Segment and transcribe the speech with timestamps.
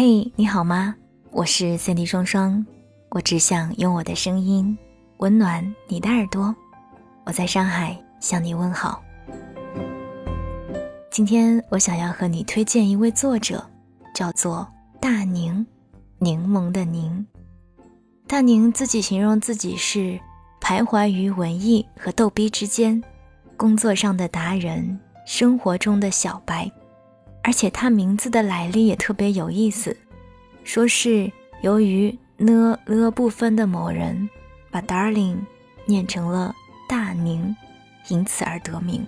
[0.00, 0.94] 嘿，你好吗？
[1.32, 2.64] 我是 Cindy 双双，
[3.08, 4.78] 我只想用我的声音
[5.16, 6.54] 温暖你的耳朵。
[7.24, 9.02] 我在上海向你问好。
[11.10, 13.68] 今天我想要和你推荐一位作者，
[14.14, 14.64] 叫做
[15.00, 15.66] 大宁，
[16.18, 17.26] 柠檬的柠。
[18.28, 20.16] 大宁自己形容自己是
[20.60, 23.02] 徘徊于文艺和逗逼之间，
[23.56, 26.70] 工作上的达人，生活中的小白。
[27.48, 29.96] 而且他名字的来历也特别有意思，
[30.64, 34.28] 说是由于呢了不分的某人
[34.70, 35.38] 把 darling
[35.86, 36.54] 念成了
[36.86, 37.56] 大宁，
[38.08, 39.02] 因此而得名，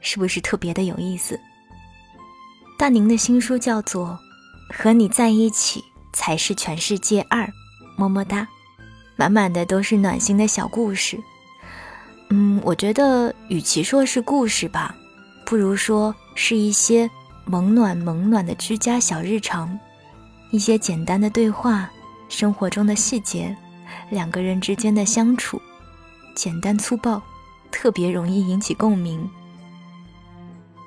[0.00, 1.36] 是不是特别的有意思？
[2.78, 4.16] 大宁的新书叫做
[4.72, 7.42] 《和你在一起才是全世界二》，
[7.96, 8.46] 么么哒，
[9.16, 11.18] 满满的都是暖心的小故事。
[12.30, 14.94] 嗯，我觉得与其说是故事吧，
[15.44, 17.10] 不如说是一些。
[17.46, 19.78] 萌暖萌暖的居家小日常，
[20.50, 21.90] 一些简单的对话，
[22.28, 23.54] 生活中的细节，
[24.10, 25.60] 两个人之间的相处，
[26.34, 27.22] 简单粗暴，
[27.70, 29.28] 特别容易引起共鸣。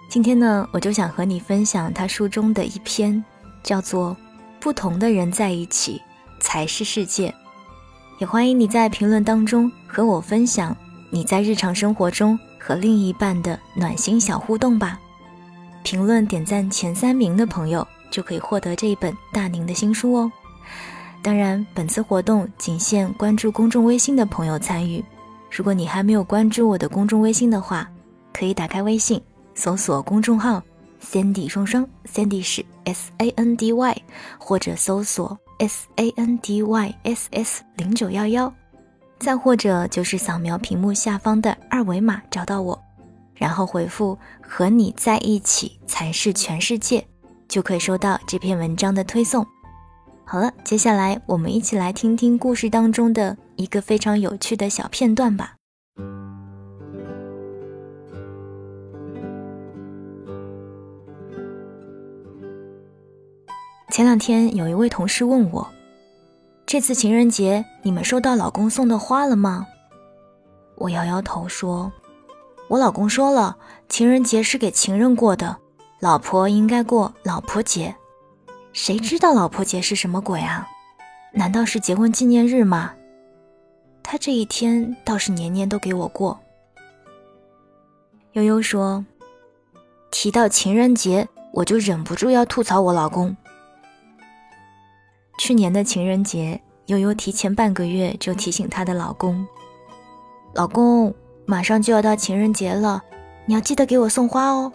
[0.10, 3.24] 今天呢，我就想和你分享他书中的一篇，
[3.62, 4.12] 叫做
[4.60, 6.02] 《不同的人在一起
[6.40, 7.30] 才是世界》。
[8.20, 10.76] 也欢迎你在评论当中和我分享
[11.12, 15.00] 你在日常生活中和另一半的暖心小互动吧。
[15.90, 20.30] 评论点赞前三名的朋友就可以获得这一本大宁的新书哦。
[21.22, 25.02] 当然，本次活动仅限关注公众微信的朋友参与。
[25.50, 27.90] 如果你还没有关注我的公众微信的话，
[28.34, 29.22] 可以打开微信
[29.56, 30.62] 搜索公众号
[31.02, 34.02] “Sandy 双双 ”，Sandy 是 S A N D Y，
[34.38, 38.54] 或者搜索 S A N D Y S S 零九幺幺，
[39.20, 42.78] 再或者就是扫描屏幕下方的二维码找到我。
[43.38, 47.08] 然后回复“和你在一起才是全世界”，
[47.48, 49.46] 就可以收到这篇文章的推送。
[50.26, 55.54] 好了，接下来我们一起来听听故事当中的一个非常有趣的小片段吧。
[63.90, 65.68] 前两天有一位同事问我
[66.68, 69.66] ：“这次情人节你们收到老公送的花了吗？”
[70.76, 71.92] 我摇摇头说。
[72.70, 73.58] 我老公说了，
[73.88, 75.58] 情人节是给情人过的，
[76.02, 77.96] 老婆应该过老婆节。
[78.74, 80.68] 谁知道老婆节是什么鬼啊？
[81.32, 82.94] 难道是结婚纪念日吗？
[84.04, 86.38] 他这一天倒是年年都给我过。
[88.34, 89.06] 悠悠说，
[90.12, 93.36] 提到情人节，我就忍不住要吐槽我老公。
[95.40, 99.48] 去年的情人节，悠悠提前半个月就提醒她的老公，
[100.54, 101.16] 老公。
[101.50, 103.02] 马上就要到情人节了，
[103.46, 104.72] 你要记得给我送花哦。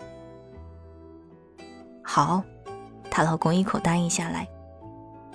[2.02, 2.42] 好，
[3.10, 4.48] 她老公一口答应下来。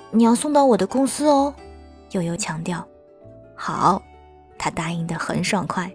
[0.10, 1.54] 你要送到我的公司哦，
[2.12, 2.84] 悠悠强调。
[3.56, 4.02] 好，
[4.58, 5.92] 他答应的很爽快。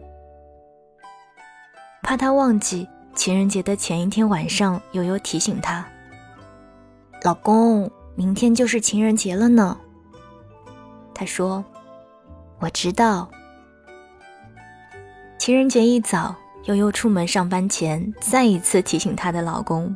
[2.03, 5.85] 怕他忘记情人节的前一天晚上，悠悠提醒他
[7.25, 9.77] ：“老公，明天就是情人节了呢。”
[11.13, 11.65] 他说
[12.61, 13.29] ：“我知道。”
[15.43, 16.33] 情人节一早，
[16.67, 19.93] 悠悠出门上班前，再一次提醒她的老公：“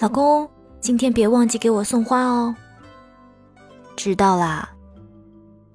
[0.00, 0.48] 老公，
[0.80, 2.56] 今天别忘记给我送花哦。”
[3.94, 4.66] 知道啦。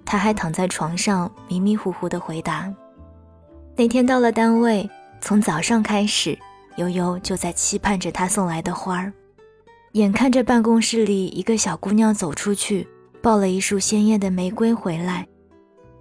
[0.03, 2.73] 他还躺在床上迷迷糊糊的回答。
[3.75, 4.89] 那天到了单位，
[5.21, 6.35] 从早上开始，
[6.77, 9.13] 悠悠就在期盼着他送来的花儿。
[9.91, 12.87] 眼看着办公室里一个小姑娘走出去，
[13.21, 15.27] 抱了一束鲜艳的玫瑰回来，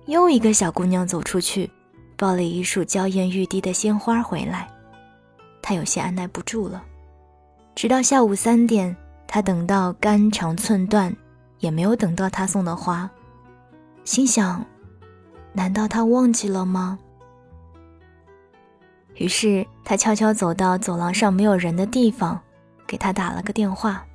[0.07, 1.71] 又一个小姑娘走出去。
[2.16, 4.66] 抱了一束娇艳欲滴的鲜花回来，
[5.60, 6.82] 他有些按耐不住了。
[7.75, 8.97] 直到下午三点，
[9.27, 11.15] 他等到肝肠寸断，
[11.59, 13.10] 也没有等到他送的花，
[14.03, 14.65] 心想：
[15.53, 16.99] 难道他忘记了吗？
[19.16, 22.41] 于是他悄悄走到走廊上没有人的地方，
[22.86, 24.07] 给他打了个电话：“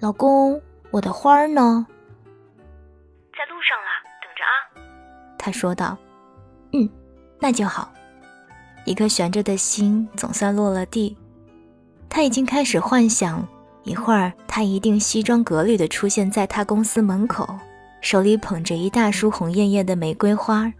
[0.00, 0.58] 老公，
[0.90, 1.86] 我的花呢
[3.36, 3.90] ？”“在路上了，
[4.22, 5.98] 等着啊。”他说道。
[7.38, 7.92] 那就好。
[8.84, 11.16] 一颗悬着的心总算落了地。
[12.08, 13.46] 他已经开始幻想，
[13.82, 17.48] 一会儿他一定西装革履地出现在他公司门口，
[18.00, 20.72] 手里捧着一大束红艳艳的玫瑰花，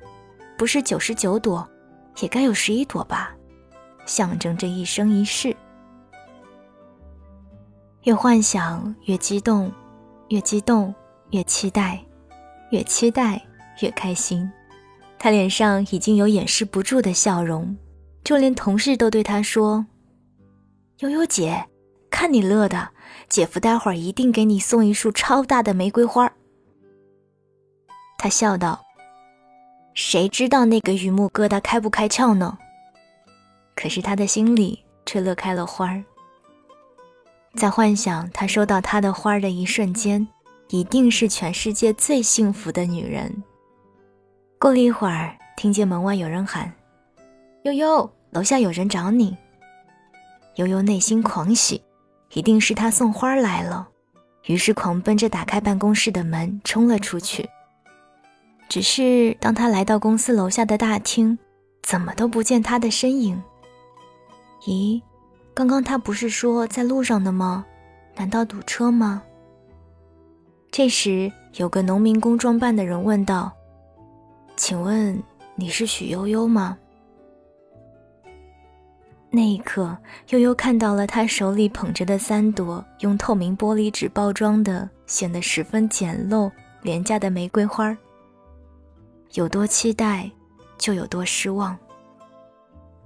[0.56, 1.69] 不是九十九朵，
[2.20, 3.35] 也该有十一朵吧，
[4.06, 5.55] 象征着一生一世。
[8.05, 9.70] 越幻想越激动，
[10.29, 10.94] 越激动
[11.31, 12.00] 越期待，
[12.70, 13.43] 越期待
[13.81, 14.49] 越开心。
[15.18, 17.76] 他脸上已经有掩饰不住的笑容，
[18.22, 19.86] 就连同事都对他说
[21.00, 21.66] ：“悠悠姐，
[22.10, 22.90] 看你乐的，
[23.28, 26.30] 姐夫待会儿一定给你送一束超大的玫瑰花。”
[28.18, 28.84] 他笑道
[29.94, 32.58] ：“谁知道那个榆木疙瘩开不开窍呢？”
[33.74, 36.02] 可是他的心里却乐开了花儿，
[37.56, 40.26] 在幻想他收到他的花儿的一瞬间，
[40.68, 43.42] 一定是全世界最幸福的女人。
[44.66, 46.72] 过了一会儿，听见门外有人喊
[47.62, 49.36] ：“悠悠，楼下有人找你。”
[50.56, 51.80] 悠悠内心狂喜，
[52.32, 53.88] 一定是他送花来了，
[54.46, 57.48] 于是狂奔着打开办公室的门冲了出去。
[58.68, 61.38] 只是当他来到公司楼下的大厅，
[61.84, 63.40] 怎么都不见他的身影。
[64.62, 65.00] 咦，
[65.54, 67.64] 刚刚他不是说在路上的吗？
[68.16, 69.22] 难道堵车吗？
[70.72, 73.52] 这时，有个农民工装扮的人问道
[74.56, 75.23] ：“请问
[75.55, 76.79] 你是许悠悠吗？”
[79.31, 79.97] 那一刻，
[80.31, 86.50] 悠悠看到了他手里捧着的三朵用透明玻璃纸包装的、显得十分简陋、
[86.82, 87.97] 廉价的玫瑰花儿。
[89.35, 90.31] 有多期待，
[90.79, 91.76] 就有多失望。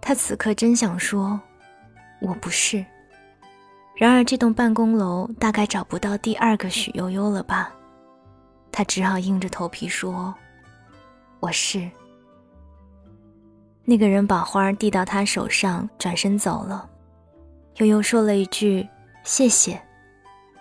[0.00, 1.38] 他此刻真想说。
[2.20, 2.84] 我不是。
[3.96, 7.72] 然而，这栋办公楼大概找不到第二个许悠悠了吧？
[8.70, 10.34] 他只好硬着头皮说
[11.40, 11.90] ：“我是。”
[13.84, 16.88] 那个人把花递到他手上，转身走了。
[17.76, 18.86] 悠悠说了一句
[19.24, 19.80] “谢谢”，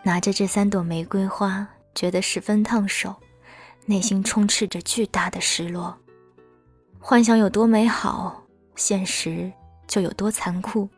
[0.03, 3.13] 拿着这三朵玫瑰花，觉得十分烫手，
[3.85, 5.95] 内心充斥着巨大的失落。
[6.97, 8.41] 幻想有多美好，
[8.75, 9.51] 现实
[9.87, 10.89] 就有多残酷。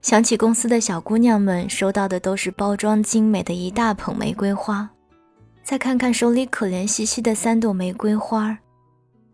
[0.00, 4.88] 想起公司的小姑娘们收到的都是包装精美的一大捧玫瑰花，
[5.64, 8.58] 再看看手里可怜兮兮的三朵玫瑰花，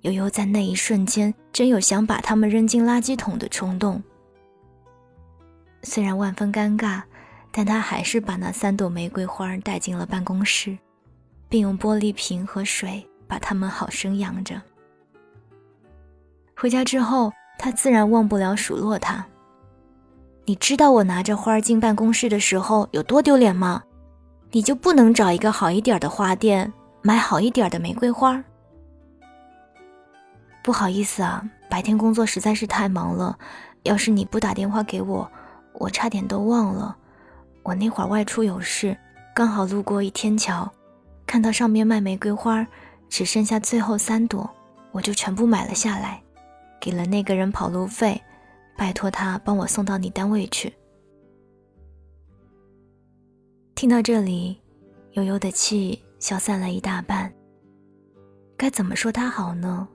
[0.02, 4.00] 悠悠在那一瞬间真有想把它们扔进垃圾桶的冲动。
[5.82, 7.02] 虽然万分尴尬，
[7.50, 10.78] 但他还是把那三朵玫瑰花带进了办公室，
[11.48, 14.62] 并用玻璃瓶和水把它们好生养着。
[16.56, 19.26] 回家之后，他自然忘不了数落他。
[20.44, 23.82] 你知道我拿着花进办公室的时候有多丢脸吗？
[24.52, 28.42] 你就不能找一个好一点的花店买好一点的玫瑰花？
[30.62, 33.38] 不好意思啊，白天工作实在是太忙了。
[33.84, 35.30] 要是你不打电话给我，
[35.72, 36.96] 我差点都忘了。
[37.62, 38.96] 我那会儿外出有事，
[39.34, 40.68] 刚好路过一天桥，
[41.26, 42.66] 看到上面卖玫瑰花，
[43.08, 44.50] 只剩下最后三朵，
[44.90, 46.20] 我就全部买了下来，
[46.80, 48.20] 给了那个人跑路费。
[48.76, 50.74] 拜托他帮我送到你单位去。
[53.80, 54.60] 听到这里，
[55.12, 57.32] 悠悠的气消散了一大半。
[58.54, 59.88] 该怎么说他好呢？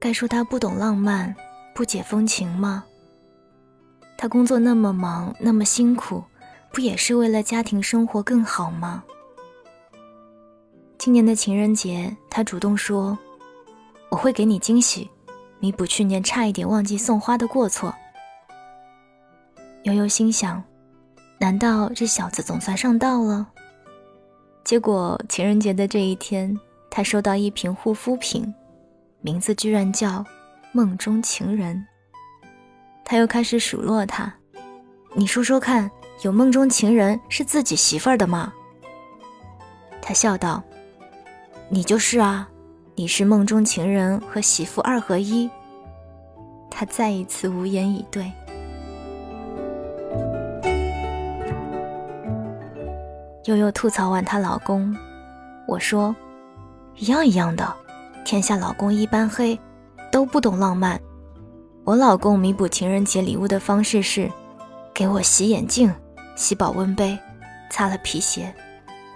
[0.00, 1.36] 该说他不懂浪漫，
[1.74, 2.82] 不解风情吗？
[4.16, 6.24] 他工作那么忙，那么辛苦，
[6.72, 9.04] 不也是为了家庭生活更好吗？
[10.96, 13.18] 今年的情人节，他主动说
[14.08, 15.10] ：“我会给你惊喜。”
[15.60, 17.94] 弥补去年差一点忘记送花的过错。
[19.82, 20.64] 悠悠心想：
[21.42, 23.48] 难道这小子总算上道了？
[24.62, 26.56] 结果情人节的这一天，
[26.88, 28.54] 他收到一瓶护肤品，
[29.20, 30.24] 名字居然叫
[30.70, 31.84] “梦中情人”。
[33.04, 34.32] 他又开始数落他
[35.14, 35.90] ：“你说说看，
[36.22, 38.52] 有梦中情人是自己媳妇儿的吗？”
[40.00, 40.62] 他笑道
[41.68, 42.48] ：“你就是啊。”
[42.94, 45.50] 你是梦中情人和媳妇二合一，
[46.70, 48.30] 他再一次无言以对。
[53.44, 54.96] 悠悠吐槽完她老公，
[55.66, 56.14] 我说
[56.96, 57.74] ：“一样一样的，
[58.24, 59.58] 天下老公一般黑，
[60.12, 61.00] 都不懂浪漫。
[61.82, 64.30] 我老公弥补情人节礼物的方式是，
[64.94, 65.92] 给我洗眼镜、
[66.36, 67.18] 洗保温杯、
[67.68, 68.54] 擦了皮鞋，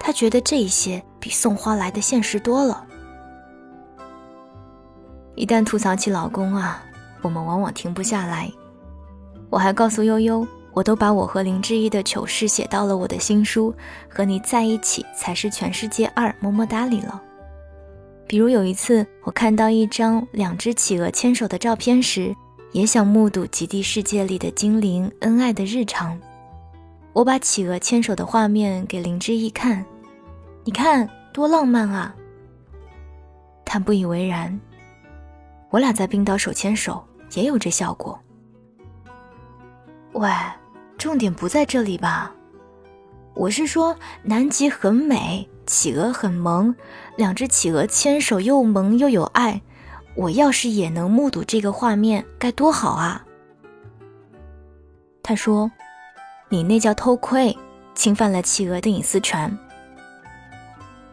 [0.01, 2.85] 他觉得这些比送花来的现实多了。”
[5.37, 6.83] 一旦吐槽起老公啊，
[7.23, 8.51] 我们往往停不下来。
[9.51, 10.45] 我还告诉悠悠，
[10.77, 13.73] 我都把我和林志毅的糗事写到了我的新书
[14.15, 17.23] 《和你在一起才是全世界二》么么哒里了。
[18.27, 22.37] 比如有一次，我看到一张两只企鹅牵手的照片时，
[22.73, 26.21] 也想目睹极地世界里的精灵恩爱的日常。
[27.15, 29.83] 我把企鹅牵手的画面给林志毅看，
[30.63, 32.15] 你看多浪漫啊！
[33.65, 34.61] 他不以为然。
[35.71, 37.03] 我俩在冰岛手牵手
[37.33, 38.21] 也有这效果。
[40.13, 40.29] 喂，
[40.99, 42.33] 重点不在这里吧？
[43.35, 46.75] 我是说，南极很美，企鹅很萌，
[47.17, 49.61] 两只企鹅牵手又萌又有爱。
[50.15, 53.23] 我要是也能目睹这个画面，该多好啊！
[55.23, 55.71] 他说
[56.49, 57.55] ：“你那叫偷窥，
[57.95, 59.55] 侵犯了企鹅的隐私权。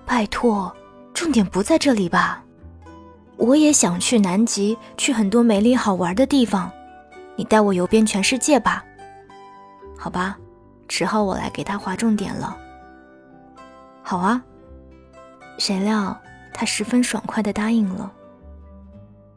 [0.05, 0.73] 拜托，
[1.13, 2.41] 重点不在这里吧？
[3.35, 6.71] 我也想去南极，去很多美丽好玩的地方，
[7.35, 8.85] 你带我游遍全世界吧。
[10.03, 10.37] 好吧，
[10.85, 12.57] 只好我来给他划重点了。
[14.01, 14.43] 好啊，
[15.57, 16.19] 谁料
[16.53, 18.11] 他十分爽快地答应了。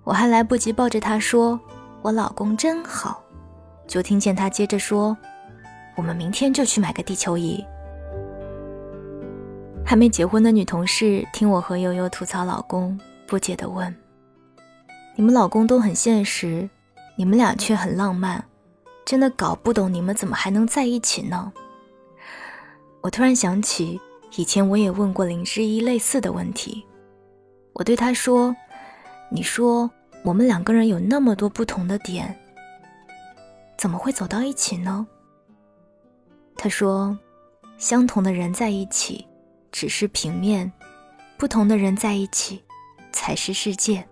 [0.02, 1.60] 我还来不及抱着他说
[2.02, 3.22] “我老公真好”，
[3.86, 5.16] 就听见他接着说
[5.94, 7.64] ：“我们明天就去买个地球仪。”
[9.86, 13.94] 还没结婚的女同事听我和悠悠吐槽老公，不解地问
[15.14, 16.68] ：“你们老公都很现实，
[17.14, 18.44] 你们俩却很浪漫，
[19.06, 21.50] 真的搞不懂你们怎么还能在一起呢？”
[23.00, 23.98] 我突然想起。
[24.38, 26.84] 以前我也问过林之一类似的问题，
[27.72, 28.54] 我对他说
[29.30, 29.88] ：“你说
[30.22, 32.36] 我们两个人有那么多不同的点，
[33.78, 35.06] 怎么会走到一起呢？”
[36.54, 37.16] 他说
[37.78, 39.26] ：“相同的人在一起
[39.72, 40.70] 只是平面，
[41.38, 42.62] 不同的人在一起
[43.12, 44.06] 才是世界。”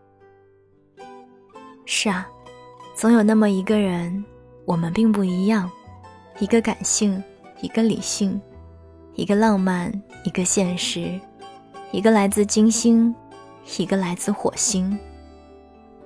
[1.84, 2.26] 是啊，
[2.94, 4.24] 总有那么一个人，
[4.64, 5.70] 我们并不一样，
[6.38, 7.22] 一个感性，
[7.60, 8.40] 一个理性。
[9.16, 9.92] 一个浪漫，
[10.24, 11.20] 一个现实，
[11.92, 13.14] 一个来自金星，
[13.78, 14.98] 一个来自火星。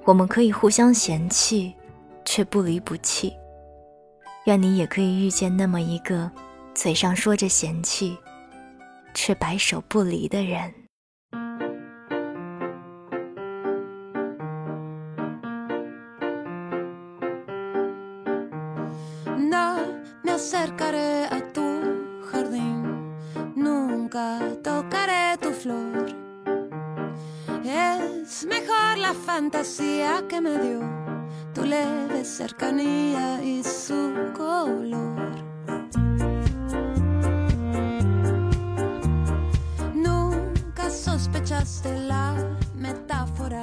[0.04, 1.74] 我们可以互相嫌弃，
[2.22, 3.32] 却不离不弃。
[4.44, 6.30] 愿你也可以遇见那么一个，
[6.74, 8.14] 嘴上说着嫌弃，
[9.14, 10.70] 却白首不离的人。
[28.30, 30.80] Es mejor la fantasía que me dio
[31.54, 35.32] tu leve cercanía y su color.
[39.94, 42.34] Nunca sospechaste la
[42.74, 43.62] metáfora